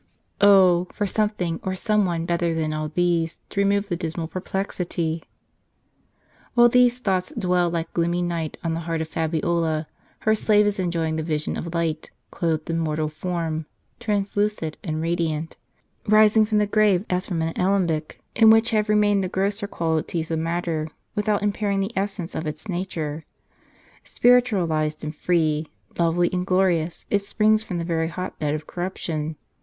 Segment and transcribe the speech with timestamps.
[0.41, 5.21] Oh, for something, or some one, better than all these, to remove the dismal perplexity!
[6.55, 9.87] While these thoughts dwell like gloomy night on the heart of Fabiola,
[10.21, 13.67] her slave is enjoying the vision of light, clothed in mortal form,
[13.99, 15.55] translucid and radiant,
[16.07, 20.31] rising from the grave as from an alembic, in which have remained the grosser qualities
[20.31, 23.23] of matter, without impairing the essence of its nature.
[24.03, 25.67] Spiritualized and free,
[25.99, 29.35] lovely and glorious, it springs from the very hot bed of corruption.